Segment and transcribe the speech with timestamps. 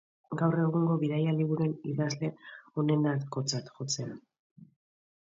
[0.61, 2.29] Egungo bidaia-liburuen idazle
[2.83, 4.65] onenetakotzat jotzen da.